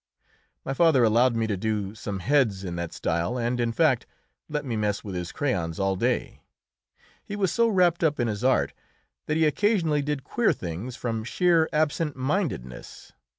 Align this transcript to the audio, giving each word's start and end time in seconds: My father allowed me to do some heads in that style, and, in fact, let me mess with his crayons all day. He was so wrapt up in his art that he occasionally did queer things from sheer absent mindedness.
My 0.65 0.73
father 0.73 1.03
allowed 1.03 1.35
me 1.35 1.45
to 1.45 1.55
do 1.55 1.93
some 1.93 2.21
heads 2.21 2.63
in 2.63 2.75
that 2.75 2.91
style, 2.91 3.37
and, 3.37 3.59
in 3.59 3.71
fact, 3.71 4.07
let 4.49 4.65
me 4.65 4.75
mess 4.75 5.03
with 5.03 5.13
his 5.13 5.31
crayons 5.31 5.79
all 5.79 5.95
day. 5.95 6.41
He 7.23 7.35
was 7.35 7.51
so 7.51 7.67
wrapt 7.67 8.03
up 8.03 8.19
in 8.19 8.27
his 8.27 8.43
art 8.43 8.73
that 9.27 9.37
he 9.37 9.45
occasionally 9.45 10.01
did 10.01 10.23
queer 10.23 10.53
things 10.53 10.95
from 10.95 11.23
sheer 11.23 11.69
absent 11.71 12.15
mindedness. 12.15 13.13